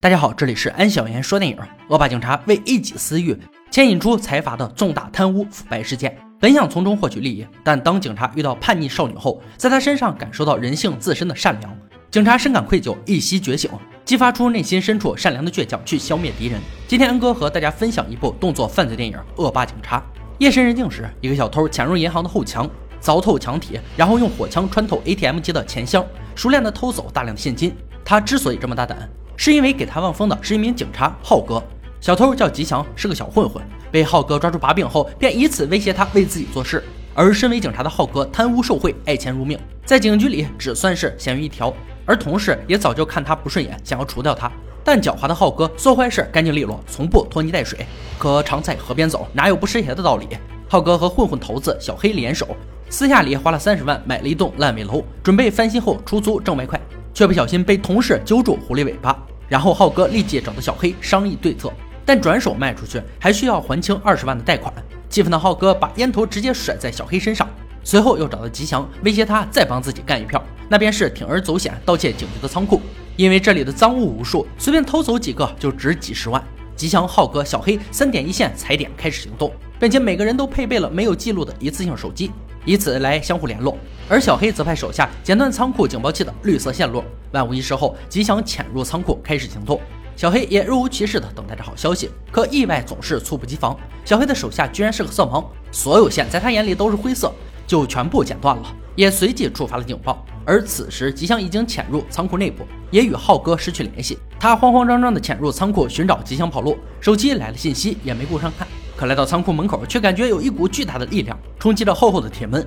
[0.00, 1.58] 大家好，这里是安小言说电影。
[1.88, 3.36] 恶霸警察为一己私欲
[3.68, 11.76] 牵引出财阀的重大贪污腐败事件，本想从中获取利益，但当警察遇到叛逆少女后，在她身上感受到人性自身的善良，
[12.12, 13.68] 警察深感愧疚，一夕觉醒，
[14.04, 16.60] 激发出内心深处善良的倔强，去消灭敌人。
[16.86, 19.98] 今天安哥和大家分享一部动作犯罪电影《恶霸警察》。
[20.38, 22.70] 夜深人静时，一个小偷潜入银行的后墙，
[23.02, 26.06] 凿透墙体，然后用火枪穿透 ATM 机的钱箱，
[26.36, 27.74] 熟练的偷走大量的现金。
[28.04, 28.96] 他之所以这么大胆。
[29.38, 31.62] 是因为给他望风的是一名警察浩哥，
[32.00, 36.82] 小偷叫吉祥，是个小混混，被浩哥抓住把柄后，便以此威胁他为自己做事。
[37.14, 41.72] 而身为警察的浩哥贪污受贿，爱钱如命，在警局里只算是咸鱼一条。
[42.04, 44.50] 而同事也早就看他不顺眼，想要除掉他。
[44.82, 47.86] 但狡猾的浩哥做坏事干净利落，从不拖泥带水。
[48.18, 50.26] 可常在河边走，哪有不湿鞋的道理？
[50.68, 52.56] 浩哥和混混头子小黑联手，
[52.90, 56.80] 私下里花了三十万买了一栋烂尾楼，准备翻新后出租挣外快。
[57.12, 59.16] 却不小心被同事揪住狐狸尾巴，
[59.48, 61.72] 然后浩哥立即找到小黑商议对策，
[62.04, 64.72] 但转手卖出去还需要还清二十万的贷款。
[65.08, 67.48] 气愤的浩哥把烟头直接甩在小黑身上，
[67.82, 72.80] 随后又找到吉祥威胁他再帮自己干一票，那便是铤而走险盗窃警局的仓库，
[73.16, 76.42] 因为这里的赃物无数，随便偷走几个就值几十万。
[76.76, 79.50] 吉祥、浩哥、小黑三点一线踩点开始行动，
[79.80, 82.30] 并且每个人都配备了没有记录的一次性手机。
[82.64, 83.78] 以此来相互联络，
[84.08, 87.04] 而小黑则派手下剪断仓库警报器的绿色线路。
[87.32, 89.78] 万无一失后，吉祥潜入仓库开始行动，
[90.16, 92.10] 小黑也若无其事的等待着好消息。
[92.30, 97.30] 可意外总是猝不及防，小黑的手下居然是个色盲，所有线在他眼里都是灰色，
[97.66, 100.24] 就全部剪断了，也随即触发了警报。
[100.46, 104.18] 而此时，吉祥已经潜入仓库内部，也与浩哥失去联系。
[104.40, 108.66] 他慌慌张张的潜入仓库寻找吉祥跑路，手机来了信息也没顾上看。
[108.96, 112.66] 可来到仓库门口，却感觉有一股巨大的力量冲击着厚厚的铁门，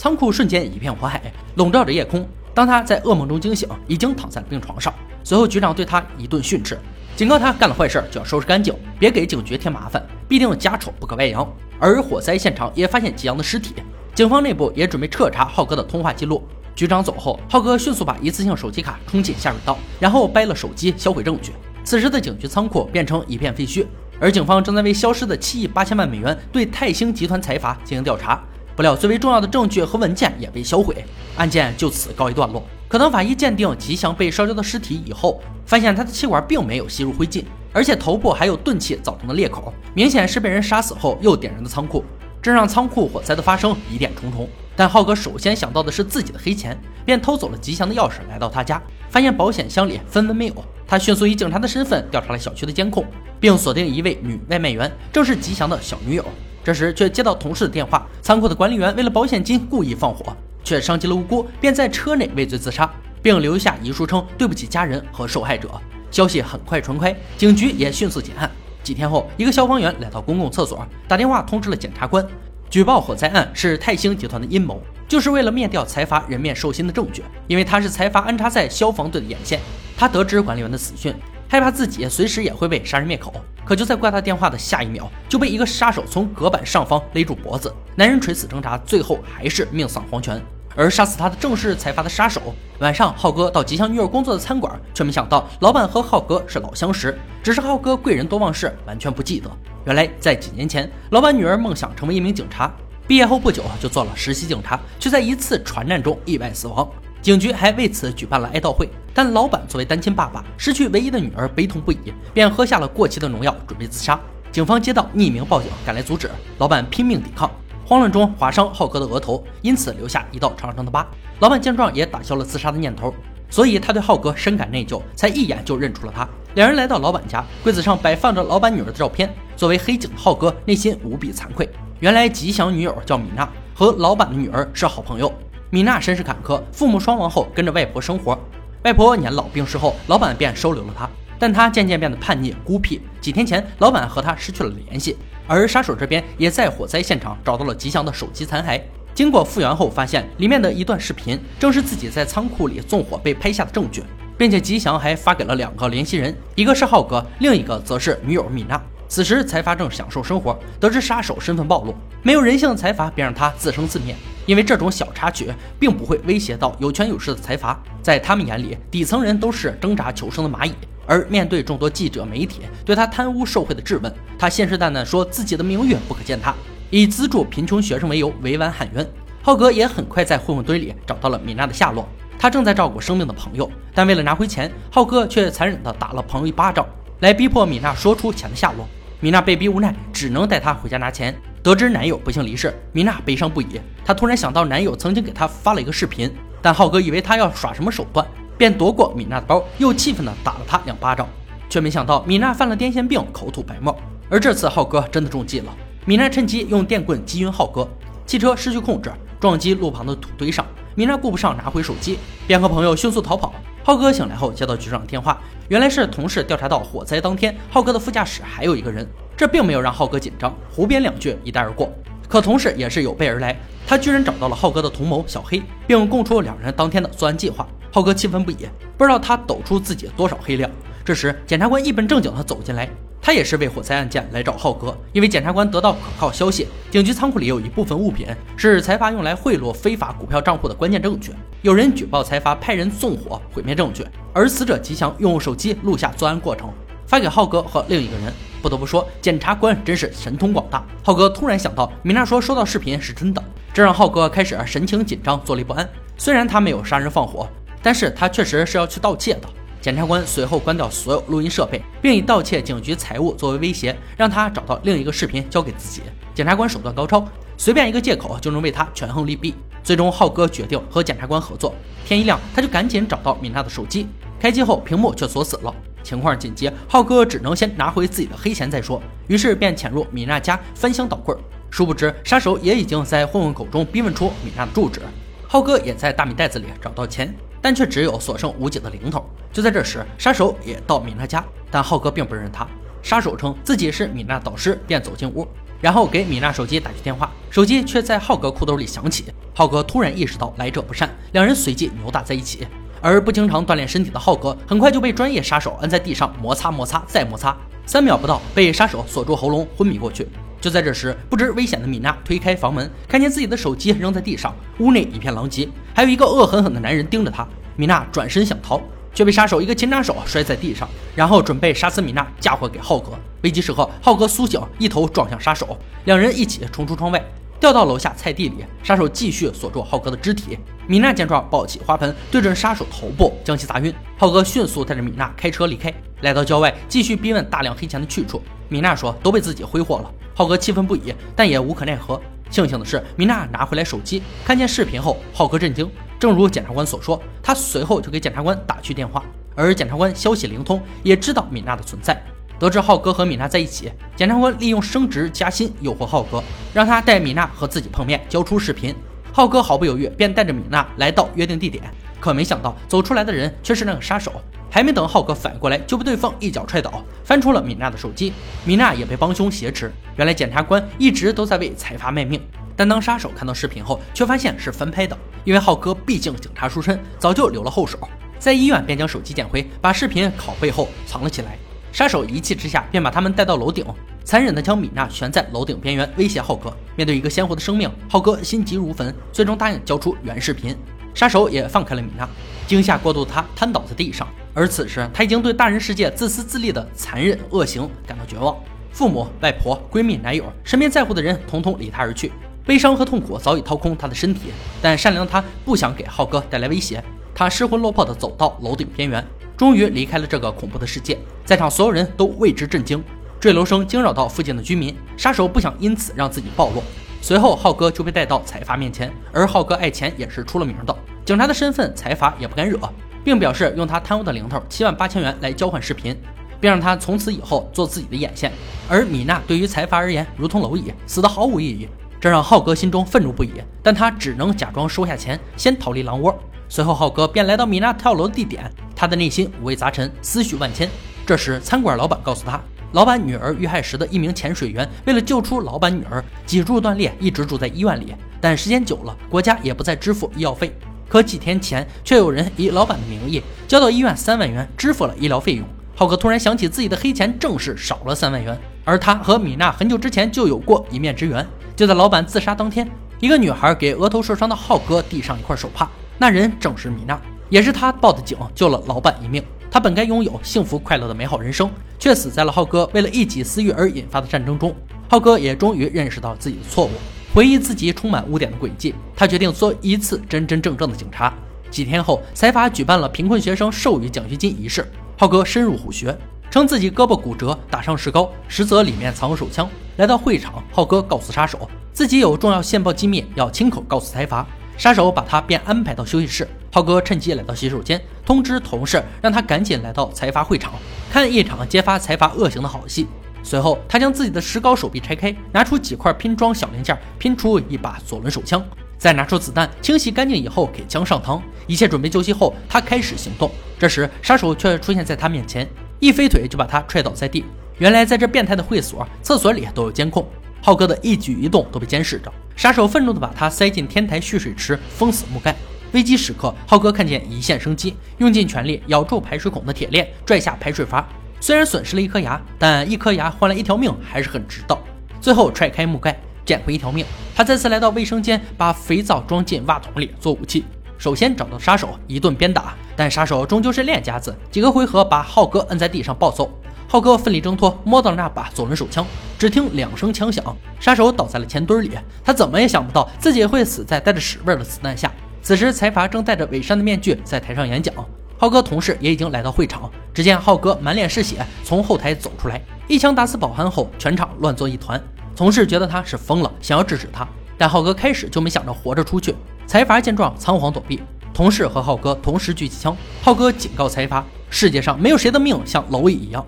[0.00, 1.20] 仓库瞬间一片火海，
[1.56, 2.26] 笼罩着夜空。
[2.54, 4.90] 当他在噩梦中惊醒，已经躺在了病床上。
[5.22, 6.78] 随后局长对他一顿训斥，
[7.14, 11.46] 警告他干了坏事就要收拾干净，别给警局添麻烦，必定家丑不可外扬。
[11.78, 13.74] 而火灾现场也发现吉阳的尸体，
[14.14, 16.42] 警方内部也准备彻查浩哥的通话记录。
[16.74, 21.52] 局长走后，浩哥迅速把一次性手机卡充进下水道，然后掰了手机销毁证据。
[21.84, 23.84] 此时的警局仓库变成一片废墟，
[24.18, 28.42] 而警方正在为消失的七亿八千万美元对泰兴集团财阀进行调查。
[28.80, 31.04] 不料，最为重要的证据和文件也被销毁，
[31.36, 32.64] 案件就此告一段落。
[32.88, 42.02] 可当法医鉴定吉祥被烧焦的尸体以后，发现他的气管并没有吸入灰烬，而且头部还有钝器造成的裂口，明显是被人杀死后又点燃的仓库。
[42.40, 44.48] 这让仓库火灾的发生疑点重重。
[44.74, 46.74] 但浩哥首先想到的是自己的黑钱，
[47.04, 50.54] 便偷走了吉祥的钥匙，来到他家，发现保险箱里分文没有。
[50.86, 53.04] 他迅速以警察的身份调查了小区的监控，
[53.38, 56.24] 并锁定一位女外卖员，正是吉祥的小女友。
[56.62, 62.90] 这时却接到同事的电话，仓库的管理员为了保险金故意放火，却伤及了无辜，便在车内畏罪自杀，
[63.22, 65.70] 并留下遗书称对不起家人和受害者。
[66.10, 68.50] 消息很快传开，警局也迅速结案。
[68.82, 72.26] 几天后，一个消防员来到公共厕所，打电话通知了检察官。
[72.68, 77.22] 举报火灾案是泰兴集团的阴谋，就是为了灭掉财阀人面兽心的证据。
[77.46, 79.58] 因为他是财阀安插在消防队的眼线，
[79.96, 81.14] 他得知管理员的死讯，
[81.50, 83.34] 害怕自己随时也会被杀人灭口。
[83.64, 87.74] 可就在挂他电话的下一秒，就被一个杀手从隔板上方勒住脖子。
[87.96, 90.40] 男人垂死挣扎，最后还是命丧黄泉。
[90.76, 92.54] 而杀死他的正是财阀的杀手。
[92.78, 99.50] 晚上，浩哥到吉祥女友工作的餐馆，却没想到老板和浩哥是老相识，只是浩哥贵人多忘事，完全不记得。
[99.86, 102.72] 原来在几年前，老板女儿梦想成为一名警察，
[103.08, 106.88] 毕业后不久就做了实习警察，却在一次船难中意外死亡。
[107.22, 114.18] 警局还为此举办了哀悼会，但老板作为单亲爸爸，失去唯一的女儿，悲痛不已，便喝下了过期的农药，准备自杀。
[114.50, 117.50] 警方接到匿名报警，赶来阻止，老板拼命抵抗，
[117.84, 121.06] 慌乱中划伤浩哥的额头，因此留下一道长长的疤。
[121.40, 123.14] 老板见状也打消了自杀的念头。
[123.52, 126.26] 所以他对浩哥深感内疚，才一眼就认出了他。
[126.54, 129.28] 两人来到老板家，柜子上摆放着老板女儿的照片。
[129.56, 131.68] 作为黑警的浩哥内心无比惭愧。
[131.98, 135.30] 原来吉祥女友叫米娜，和老板的女儿是好朋友。
[135.72, 138.36] 米娜身世坎坷，父母双亡后跟着外婆生活。
[138.82, 141.08] 外婆年老病逝后，老板便收留了她。
[141.38, 143.00] 但她渐渐变得叛逆孤僻。
[143.20, 145.16] 几天前，老板和她失去了联系。
[145.46, 148.80] 而杀手这边也在火灾现场找到了吉祥的手机残骸。
[149.14, 154.02] 经过复原后，发现里面的一段视频正是自己在仓库里纵火被拍下的证据，
[154.36, 158.80] 并且吉祥还发给了两个联系人，一个是浩哥，另一个则是女友米娜。
[159.06, 164.14] 此时财阀正享受生活，得知杀手身份暴露，没有人性的财阀便让他自生自灭，
[164.50, 165.48] 因为这种小插曲
[165.78, 170.72] 并不会威胁到有权有势的财阀，在他们眼里，底层人都是挣扎求生的蚂蚁。
[171.06, 176.52] 而面对众多记者媒体对他贪污受贿的质问，他信誓旦旦说自己的名誉不可践踏。
[176.90, 179.08] 以资助贫穷学生为由委婉喊冤，
[179.40, 182.08] 浩哥也很快在混混堆里找到了米娜的下落。
[182.36, 186.84] 他正在照顾生病的朋友，但为了拿回钱，浩哥却残忍地打了朋友一巴掌，
[187.20, 188.84] 来逼迫米娜说出钱的下落。
[189.20, 191.40] 米娜被逼无奈，只能带他回家拿钱。
[191.62, 193.78] 得知男友不幸离世，米娜悲伤不已。
[194.02, 198.26] 她突然想到男友曾经给她发了一个视频，但浩哥以为她要耍什么手段，
[198.56, 201.28] 便夺过米娜的包，又气愤地打了她两巴掌。
[201.68, 203.94] 却没想到米娜犯了癫痫病，口吐白沫。
[204.30, 205.72] 而这次浩哥真的中计了，
[206.06, 207.86] 米娜趁机用电棍击晕浩哥，
[208.24, 210.66] 汽车失去控制，撞击路旁的土堆上。
[210.94, 213.52] 米娜顾不上拿回手机，便和朋友迅速逃跑。
[213.84, 219.06] 浩哥醒来后接到局长电话，原来是同事调查到火灾当天浩哥的副驾驶还有一个人，
[219.40, 221.90] 这并没有让浩哥紧张，胡编两句一带而过。
[222.28, 223.56] 可同事也是有备而来，
[223.86, 227.66] 他居然找到了浩哥的同谋小黑，并供出两人当天的作案计划。
[227.90, 230.68] 浩哥气愤不已，不知道他抖出自己多少黑料。
[231.02, 232.86] 这时检察官一本正经地走进来。
[233.22, 238.26] 他也是为火灾案件来找浩哥，因为检察官得到可靠消息，警局仓库里有一部分物品
[238.58, 241.32] 是财阀用来贿赂非法股票账户的关键证据。
[241.62, 244.04] 有人举报财阀派人纵火毁灭证据，
[244.34, 246.70] 而死者吉祥用手机录下作案过程，
[247.06, 248.30] 发给浩哥和另一个人。
[248.60, 250.84] 不得不说，检察官真是神通广大。
[251.02, 253.42] 浩哥突然想到，米娜说收到视频是真的，
[253.72, 255.88] 这让浩哥开始神情紧张，坐立不安。
[256.16, 257.48] 虽然他没有杀人放火，
[257.82, 259.48] 但是他确实是要去盗窃的。
[259.80, 266.02] 检察官随后关掉所有录音设备，并以盗窃警局财物作为威胁，让他找到另一个视频交给自己。
[266.34, 267.26] 检察官手段高超，
[267.56, 269.54] 随便一个借口就能为他权衡利弊。
[269.82, 271.74] 最终，浩哥决定和检察官合作。
[272.04, 274.06] 天一亮，他就赶紧找到米娜的手机，
[274.38, 275.74] 开机后屏幕却锁死了。
[276.02, 279.02] 情况紧急，浩哥只能先拿回自己的黑钱再说。
[279.28, 281.34] 于是便潜入米娜家翻箱倒柜，
[281.70, 285.00] 殊不知杀手也已经在混混口中逼问出米娜的住址。
[285.46, 287.34] 浩哥也在大米袋子里找到钱。
[287.62, 289.22] 但却只有所剩无几的零头。
[289.52, 292.66] 就在这时，杀手也到米娜家，但浩哥并不认他。
[293.02, 295.46] 杀手称自己是米娜导师，便走进屋，
[295.78, 299.26] 然后给米娜手机打去电话，手机却在浩哥裤兜里响起。
[299.54, 302.66] 浩哥突然意识到来者不善，两人随即扭打在一起。
[303.00, 307.56] 而不经常锻炼身体的浩哥，很快就被专业杀手摁在地上摩擦摩擦再摩擦，
[307.86, 310.26] 三秒不到被杀手锁住喉咙，昏迷过去。
[310.60, 317.46] 就在这时，不知危险的米娜推开房门，看见自己的手机扔在地上，屋内一片狼藉，还有一个恶狠狠的男人盯着她。
[317.76, 318.78] 米娜转身想逃，
[319.14, 320.86] 却被杀手一个擒拿手摔在地上，
[321.16, 323.12] 然后准备杀死米娜，嫁祸给浩哥。
[323.40, 327.24] 危急时刻，浩哥苏醒，一头撞向杀手，两人一起冲出窗外，
[327.60, 328.64] 掉到楼下菜地里。
[328.82, 330.58] 杀手继续锁住浩哥的肢体。
[330.86, 333.94] 米娜见状，抱起花盆对准杀手头部，将其砸晕。
[334.16, 335.92] 浩哥迅速带着米娜开车离开，
[336.22, 338.42] 来到郊外，继续逼问大量黑钱的去处。
[338.68, 340.10] 米娜说都被自己挥霍了。
[340.34, 342.20] 浩哥气愤不已，但也无可奈何。
[342.50, 345.88] 庆幸的是，米娜拿回来手机，看见视频后，浩哥震惊。
[346.18, 349.24] 正如检察官所说，他随后就给检察官打去电话，
[349.54, 352.20] 而检察官消息灵通，也知道米娜的存在。
[352.60, 358.94] 得知浩哥和米娜在一起，检察官利用升职加薪诱惑浩哥，让他带米娜和自己碰面，交出视频。
[359.32, 361.82] 浩哥毫不犹豫，便带着米娜来到约定地点。
[362.20, 364.30] 可没想到，走出来的人却是那个杀手。
[364.70, 368.30] 还没等浩哥反应过来，就被对方一脚踹倒，翻出了米娜的手机。
[368.66, 369.90] 米娜也被帮凶挟持。
[370.16, 372.38] 原来检察官一直都在为财阀卖命，
[372.76, 375.16] 但当杀手看到视频后，却发现是翻拍的。
[375.44, 377.98] 因为浩哥毕竟警察出身，早就留了后手，
[378.38, 381.56] 在医院便将手机捡回，把视频拷贝后藏了起来。
[381.92, 383.84] 杀手一气之下，便把他们带到楼顶，
[384.24, 386.72] 残忍地将米娜悬在楼顶边缘，威胁浩哥。
[386.96, 390.76] 面对一个鲜活的生命，浩哥心急如焚，最终答应交出原视频。
[391.14, 392.28] 杀手也放开了米娜，
[392.66, 394.28] 惊吓过度的他瘫倒在地上。
[394.54, 398.56] 而此时，他已经对大人世界自私自利的残忍恶行感到绝望。
[398.92, 402.32] 父母、外婆、闺蜜、男友，身边在乎的人，统统离他而去。
[402.64, 407.02] 悲伤和痛苦早已掏空他的身体，但善良的他不想给浩哥带来威胁。
[407.34, 409.24] 他失魂落魄地走到楼顶边缘，
[409.60, 411.18] 终于离开了这个恐怖的世界。
[411.44, 413.04] 在场所有人都为之震惊，
[413.38, 414.96] 坠楼声惊扰到附近的居民。
[415.18, 416.82] 杀手不想因此让自己暴露。
[417.20, 422.78] 随后，浩哥就被带到财阀面前，而浩哥爱钱也是出了名的，警察的身份，财阀也不敢惹。
[423.22, 426.16] 并表示用他贪污的零头七万八千元来交换视频，
[426.58, 428.50] 并让他从此以后做自己的眼线。
[428.88, 431.86] 而米娜对于财阀而言如同蝼蚁，死的毫无意义，
[432.18, 433.52] 这让浩哥心中愤怒不已。
[433.82, 436.34] 但他只能假装收下钱，先逃离狼窝。
[436.72, 440.88] 随后，浩哥便来到米娜跳楼的地点，他的内心五味杂陈，思绪万千。
[441.26, 442.60] 这时，餐馆老板告诉他，
[442.92, 448.14] 老板女儿遇害时的一名潜水员为了救出老板女儿，脊柱断裂，一直住在医院里。
[448.40, 450.72] 但时间久了，国家也不再支付医药费。
[451.08, 455.66] 可几天前，却有人以老板的名义交到医院三万元，支付了医疗费用。
[455.96, 461.44] 浩哥突然想起自己的黑钱正是少了三万元，而他和米娜很久之前就有过一面之缘。
[461.74, 469.42] 就在老板自杀当天，一个女孩给额头受伤的浩哥递上一块手帕，那人正是米娜，也是他报的警救了老板一命。
[469.70, 474.76] 他本该拥有幸福快乐的美好人生，却死在了浩哥为了一己私欲而引发的战争中。
[475.08, 476.90] 浩哥也终于认识到自己的错误。
[477.32, 481.32] 回忆自己充满污点的轨迹，他决定做一次真真正正的警察。
[481.70, 484.86] 几天后，财阀举办了贫困学生授予奖学金仪式。
[485.16, 486.14] 浩哥深入虎穴，
[486.50, 489.66] 称自己胳膊骨折，打上石膏，实则里面藏有手枪。
[489.96, 494.46] 来到会场，浩哥告诉杀手，自己有重要线报机密，要亲口告诉财阀。
[494.80, 496.48] 杀手把他便安排到休息室。
[496.72, 500.72] 浩哥趁机来到洗手间，通知同事让他赶紧来到财阀会场，
[501.12, 503.06] 看一场揭发财阀恶行的好戏。
[503.42, 508.64] 随后，他将自己的石膏手臂拆开，拿出几块拼装小零件，拼出一把左轮手枪。
[508.96, 511.42] 再拿出子弹，清洗干净以后给枪上膛。
[511.66, 513.50] 一切准备就绪后，他开始行动。
[513.78, 517.44] 这时，杀手却出现在他面前，一飞腿就把他踹倒在地。
[517.76, 520.26] 原来，在这变态的会所，厕所里都有监控，
[520.62, 522.32] 浩哥的一举一动都被监视着。
[522.60, 525.56] 杀手愤怒地把他塞进天台蓄水池，封死木盖。
[525.92, 531.08] 危机时刻，浩哥看见一线生机，用尽全力咬住排水孔的铁链，拽下排水阀。
[531.40, 534.78] 虽然损失了一颗牙，但一颗牙换来一条命还是很值的。
[535.22, 536.14] 最后踹开木盖。
[536.44, 540.64] 捡回一条命，他再次来到卫生间，把肥皂装进袜筒里做武器。
[540.98, 546.59] 首先找到杀手，一顿鞭打，但杀手终究是练家子，几个回合把浩哥摁在地上暴揍。
[546.92, 549.06] 浩哥奋力挣脱，摸到了那把左轮手枪，
[549.38, 550.44] 只听两声枪响，
[550.80, 551.92] 杀手倒在了钱堆里。
[552.24, 555.08] 他怎么也想不到自己会死在带着屎味的子弹下。
[555.40, 557.94] 此时财阀正戴着伪善的面具在台上演讲，
[558.36, 559.88] 浩哥同事也已经来到会场。
[560.12, 565.00] 只见浩哥满脸是血从后台走出来，一枪打死保安后，全场乱作一团。
[565.36, 567.24] 同事觉得他是疯了，想要制止他，
[567.56, 569.32] 但浩哥开始就没想着活着出去。
[569.64, 571.00] 财阀见状仓皇躲避，
[571.32, 572.96] 同事和浩哥同时举起枪。
[573.22, 576.44] 浩哥警告财阀：世界上没有谁的命像蝼蚁一样。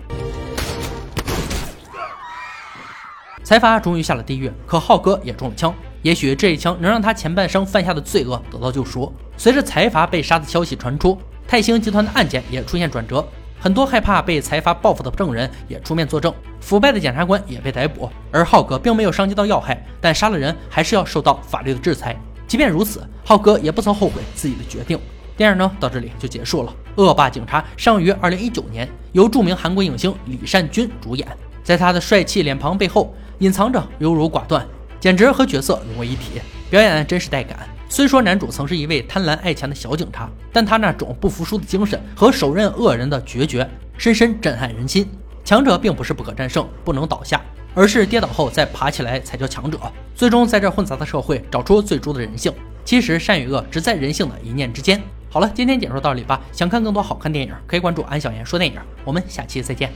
[3.43, 5.73] 财阀终于下了地狱，可浩哥也中了枪。
[6.01, 9.11] 也许这一枪能让他前半生犯下的罪恶得到救赎。
[9.37, 13.25] 随着财阀被杀的消息传出，泰兴集团的案件也出现转折。
[13.59, 22.17] 很多害怕被财阀报复的证人也出面作证，腐败的检察官也被逮捕，而浩哥并没有伤及到要害，但杀了人还是要受到法律的制裁。
[22.53, 24.95] 即便如此，浩哥也不曾后悔自己的决定。
[25.35, 26.71] 电影呢到这里就结束了。
[26.97, 31.27] 恶霸警察上于二零一九年，由著名韩国影星李善均主演，
[31.63, 34.63] 在他的帅气脸庞背后隐藏着优柔寡断，
[34.99, 37.57] 简直和角色融为一体，表演真是带感。
[37.89, 43.67] 虽说男主曾是一位贪婪爱钱的小警察，但他那种不服输的精神和手刃恶人的决绝，
[43.97, 45.09] 深深震撼人心。
[45.43, 47.41] 强者并不是不可战胜、不能倒下，
[47.75, 49.79] 而是跌倒后再爬起来才叫强者。
[50.15, 52.51] 最终在这混杂的社会找出最初的人性。
[52.85, 55.01] 其实善与恶只在人性的一念之间。
[55.29, 56.41] 好了，今天解说到这里吧。
[56.51, 58.77] 想看更多好看电影，可以关注安小言说电影。
[59.05, 59.89] 我们下期再见。